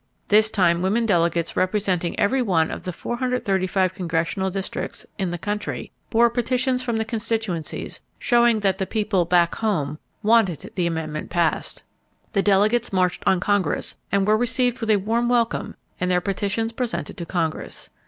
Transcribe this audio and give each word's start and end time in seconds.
This 0.29 0.49
time 0.49 0.81
women 0.81 1.05
delegates 1.05 1.55
representing 1.55 2.19
every 2.19 2.41
one 2.41 2.71
of 2.71 2.81
the 2.85 2.91
435 2.91 3.93
Congressional 3.93 4.49
Districts 4.49 5.05
in 5.19 5.29
the 5.29 5.37
country 5.37 5.91
bore 6.09 6.27
petitions 6.31 6.81
from 6.81 6.97
the 6.97 7.05
constituencies 7.05 8.01
showing 8.17 8.61
that 8.61 8.79
the 8.79 8.87
people 8.87 9.25
"back 9.25 9.53
home" 9.53 9.99
wanted 10.23 10.71
the 10.73 10.87
amendment 10.87 11.29
passed. 11.29 11.83
The 12.33 12.41
delegates 12.41 12.91
marched 12.91 13.21
on 13.27 13.39
Congress 13.39 13.95
and 14.11 14.25
were 14.25 14.35
received 14.37 14.79
with 14.81 14.89
a 14.89 14.97
warm 14.97 15.29
welcome 15.29 15.75
and 15.99 16.09
their 16.09 16.19
petitions 16.19 16.73
presented 16.73 17.15
to 17.17 17.25
Congress. 17.27 17.91